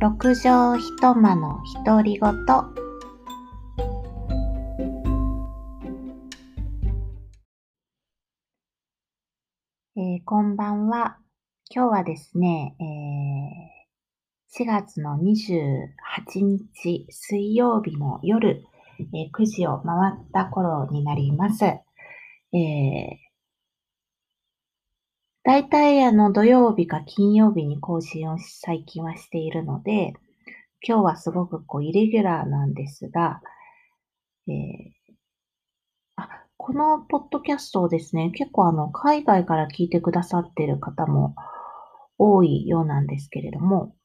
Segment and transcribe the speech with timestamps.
[0.00, 2.30] 六畳一間の独り言。
[9.96, 11.18] えー、こんばんは。
[11.74, 18.62] 今日はですね、えー、4月の28日水曜日の夜、
[19.00, 21.64] えー、9時を回った頃になります。
[21.64, 23.27] えー
[25.48, 30.12] 大体あの土曜日か金曜日に更新を最近はしているので、
[30.86, 33.40] 今日はすごくこうイレギュラーなんですが、
[34.46, 34.54] えー、
[36.16, 41.34] あ、このポッドキャストをですね、結構あの海外から聞いてくださっている方も
[42.18, 43.96] 多いようなんですけれども、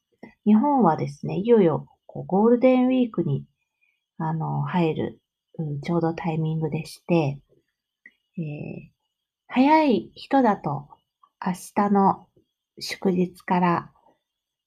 [0.46, 3.44] 日本はですね、いよいよこうゴールデンウィークに
[4.18, 5.20] あの入る、
[5.60, 7.42] うん、ちょうどタイミングでして、
[8.38, 8.42] えー、
[9.50, 10.93] 早い人だと
[11.46, 12.28] 明日の
[12.80, 13.92] 祝日から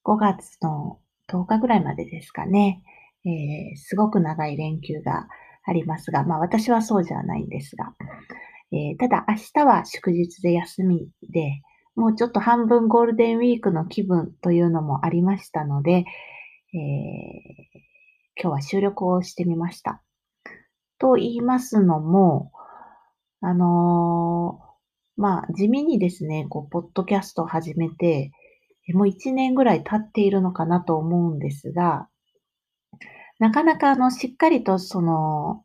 [0.05, 2.82] 5月の10日ぐらいまでですかね、
[3.24, 5.27] えー、すごく長い連休が
[5.64, 7.94] ありますが、まあ私はそうじゃないんですが、
[8.72, 11.62] えー、ただ明日は祝日で休みで、
[11.94, 16.04] もうちょっと半分ゴールデンウィークの気分というのもありましたので、えー、
[18.38, 20.02] 今日は収録をしてみました。
[20.98, 22.52] と言いますのも、
[23.41, 24.66] あのー
[25.17, 28.33] まあ、地味にですね、こう、ポッドキャストを始めて、
[28.95, 32.09] もう1年ぐらい経っているのかなと思うんですが、
[33.39, 35.62] なかなかあの、しっかりとその、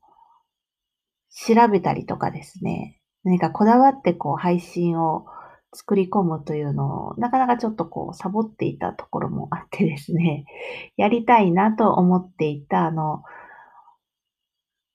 [1.30, 5.26] 調べたりとかですね、何かこだわってこう、配信を
[5.74, 10.46] 作り込むというのを、なかなかちょっとこう、サボっていたところもあってですね、
[10.98, 13.24] やりたいなと思っていた、あの、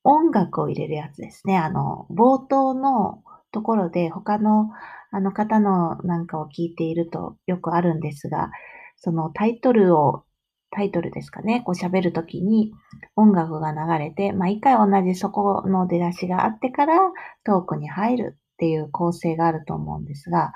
[0.05, 1.59] 音楽を入れるやつですね。
[1.59, 3.23] あの、冒頭の
[3.57, 4.69] ところで、他の
[5.11, 8.51] あの方のなんかを聞いているとよくあるんですが、
[8.97, 10.25] そのタイトルを、
[10.71, 12.75] タイトルですかね、こう喋るときに
[13.15, 16.99] 音楽が流れて、まあ回同じそこの出だしがあってから
[17.45, 20.53] トークに入るっていう構成があると思うんですが、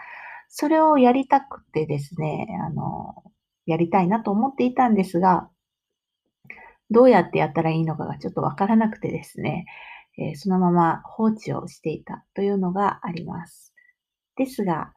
[0.49, 3.23] それをやりたくてですね、あの、
[3.65, 5.49] やりたいなと思っていたんですが、
[6.91, 9.65] どうやってやったらいいのかがちょっとわからなくてですね、
[10.21, 13.73] えそのまま放置をしていたというのがあります。
[14.37, 14.93] ですが、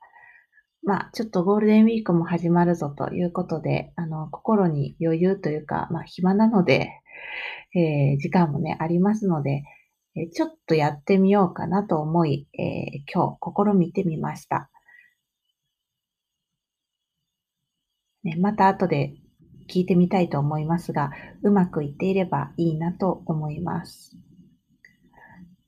[0.84, 6.90] まあ、ちょっとゴールデンウィークも始まるぞということで、あの、心に余裕というか、まあ、暇なので、
[7.74, 9.64] えー、時間もね、ありますので、
[10.16, 14.70] えちょっとやってみようかなと思い、えー、今日試みてみました。
[18.24, 19.16] ね、また後で
[19.68, 24.16] 聞いてみたいと思いますが、うまくいっていればいいなと思います。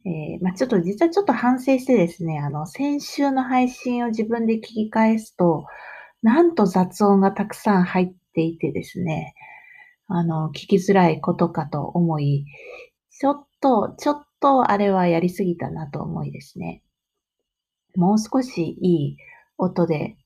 [0.06, 5.66] えー、まあ、ちょっと実はちょっと反省してですね、あの、先週の配信を自分で聞き返すと、
[6.22, 9.34] なんと雑音がたくさん入っていてですね、
[10.08, 12.46] あの、聞きづらいことかと思い、
[13.10, 16.84] ちょっと、ちょっとあれはやりすぎたなと思いですね。
[17.96, 19.18] もう少しいい
[19.58, 20.18] 音で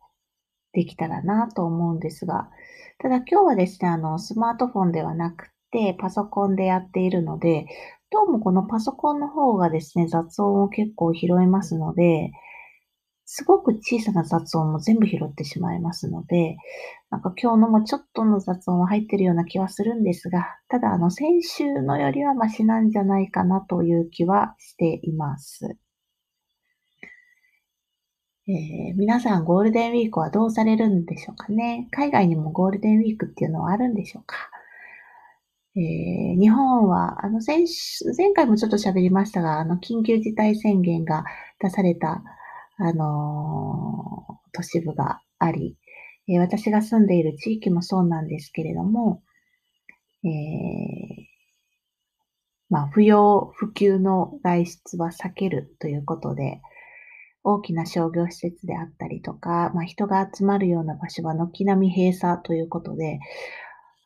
[0.74, 2.50] できたらなと思うんですが、
[2.98, 7.68] ただ今日はですね、あの、スマートフォンではなくて、パソコンでやっているので、
[8.12, 12.32] どうもこのパソコンの方がですね、雑音を結構拾いますので、
[13.26, 16.58] すごく小さな雑音も全部拾ってしまいますので、
[17.12, 25.78] なんか今日のもちょっとの雑音は入ってるような気はするんですが、ただあの先週のよりはマシなんじゃないかなという気はしています。
[28.48, 31.88] えー、皆さんゴールデンウィークはどうされるんでしょうかね？
[31.92, 34.36] 海外にもゴールデンウィークっていうのはあるんでしょうか？
[35.80, 37.60] えー、日本は、あの前、
[38.18, 41.24] 前回もちょっと喋りましたが、あの、緊急事態宣言が
[41.62, 42.22] 出された、
[42.78, 45.78] あのー、都市部があり、
[46.28, 49.24] えー、私が住んでいる地域もそうなんですけれども、
[50.26, 50.30] えー、
[52.70, 56.60] まあ、不要不急の外出は避けるということで、
[57.44, 63.20] 大きな商業施設であったりとか、まあ、人が集まるような場所は軒並み閉鎖ということで、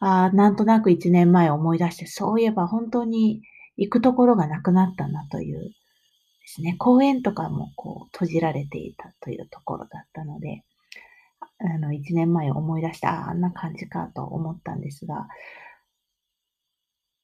[0.06, 3.42] あなんとなく一年前思い出して、そういえば本当に
[3.78, 5.74] 行くところがなくなったなという
[6.44, 10.64] ですね、公園とかもこう閉じられていたというところだったので、
[11.60, 15.28] あの、一年前思い出して、ああ、あんな感じかと思ったんですが、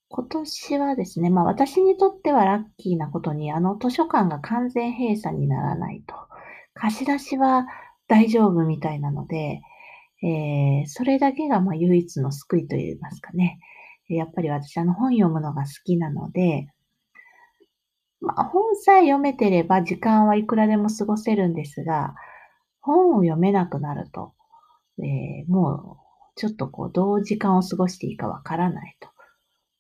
[0.07, 6.15] 今年はですね、まあ私にとってはラッキーなことに、あの図書館が完全閉鎖にならないと。
[6.73, 7.67] 貸し出しは
[8.07, 9.61] 大丈夫みたいなので、
[10.21, 13.60] えー、それだけがま唯一の救いといいますかね。
[14.07, 16.68] やっぱり私あの本読むのが好きなので、
[18.21, 22.16] まあ、本さえ読めてれば時間はいくらでも過ごせるんですが、
[22.81, 24.33] 本を読めなくなると、
[25.00, 29.10] えー、もうちょっとこう、どう時間を過ごしていいかわからないと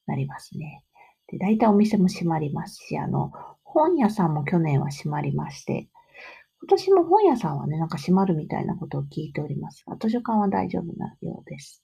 [0.07, 0.83] なりますね。
[1.27, 3.31] で、大体お店も閉まりますし、あの、
[3.63, 5.89] 本屋さんも去年は閉まりまして、
[6.61, 11.83] 今年も本屋さんはね、なんか閉まるみたいなことを聞いておりますが、図書館は大丈夫なようです。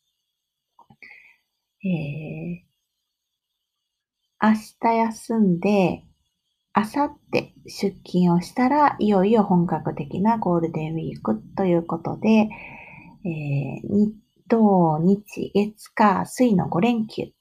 [1.84, 6.04] えー、明日休んで、
[6.76, 12.50] 明後日出勤をしたら、いよいよ本格的なゴールデンウィークということで、
[13.24, 14.12] えー、
[14.48, 17.32] 土、日、月、火、水の5連休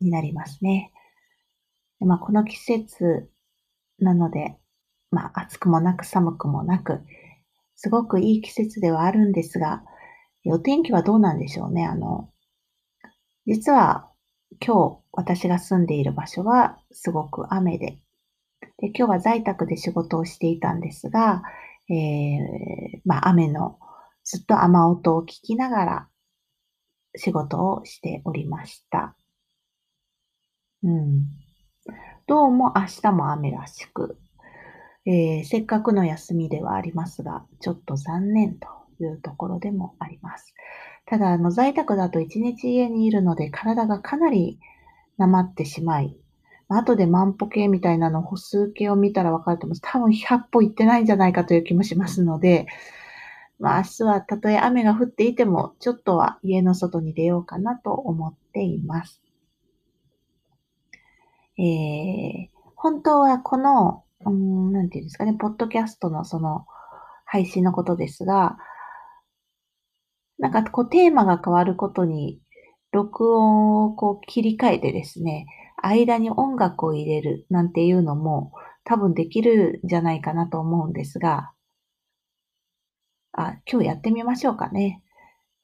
[0.00, 0.92] になりますね。
[2.00, 3.30] まあ、この季節
[3.98, 4.58] なので、
[5.14, 7.00] まあ、暑くもなく寒くもなく、
[7.76, 9.82] すごくいい季節ではあるんですが、
[10.46, 11.86] お天気はどうなんでしょうね。
[11.86, 12.30] あの、
[13.46, 14.10] 実は
[14.60, 17.98] 今日私が住んでいる場所はすごく雨で、
[18.78, 21.42] で今日は在宅で仕事をしていたんですが、
[21.88, 23.78] えー、まあ、雨の
[24.24, 26.08] ずっと雨音を聞きながら
[27.16, 29.16] 仕事をしておりました。
[30.82, 31.26] うん。
[32.26, 34.18] どうも明日も雨らしく、
[35.06, 38.68] えー、せっかくの休みではありますが、ちょっと残念と
[39.00, 40.54] いうところでもあります。
[41.06, 44.58] ただ、あの在宅だと一日家にいるので体がかなり
[45.18, 46.16] なまってしまい、
[46.68, 49.92] 後で万歩計みたいなの歩数計を見たら分かると思います。
[49.92, 52.66] 多分100歩行ってないんじゃないかという気もしますので、
[53.58, 59.22] まあ、明日はたとえ雨が降っていても、ちょっとは家の外に出ようかなと思っています。
[61.58, 66.66] えー、本当はこの、うん、なんていうんですかね、ポッドキャストのその
[67.24, 68.56] 配信のことですが、
[70.38, 72.40] なんかこうテーマが変わることに、
[72.92, 75.46] 録音をこう切り替えてですね、
[75.82, 78.52] 間に音楽を入れるなんていうのも
[78.84, 81.52] 多分できるんじゃないかなと思うんですが、
[83.32, 85.02] あ、今日やってみましょうかね。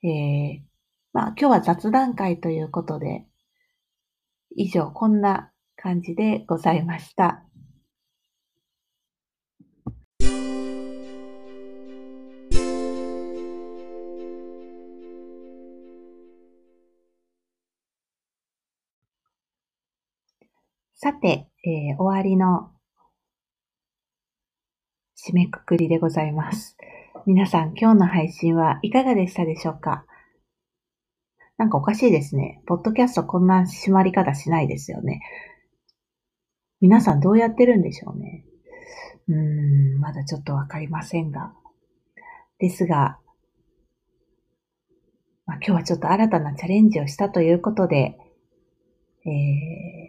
[0.02, 0.62] えー、
[1.12, 3.26] まあ今日は雑談会ということで、
[4.56, 7.44] 以上こんな感じでございました。
[21.02, 22.73] さて、えー、終わりの
[25.17, 26.76] 締めくくりでございます。
[27.25, 30.05] 皆さん、今日の配信はいかがでしたでしょうか？
[31.56, 32.61] なんかおかしいですね。
[32.67, 35.23] ポッドキャストこんな締まり方しないですよね。
[36.82, 38.44] 皆さんどうやってるんでしょうね。
[39.26, 41.55] うーん、まだちょっとわかりませんが。
[42.58, 43.19] ですが、
[45.46, 48.19] まあ、今日はちょっと新たなチャレンジをしたということで、
[49.25, 50.00] えー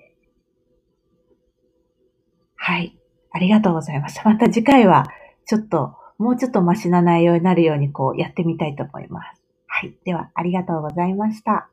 [2.71, 2.97] はい。
[3.31, 4.21] ありがとうございます。
[4.23, 5.07] また次回は、
[5.45, 9.43] ちょっと、もうちょっとマシな内容になるように、こう、やってみたいと思います。
[9.67, 9.93] はい。
[10.05, 11.67] では、ありがとうございました。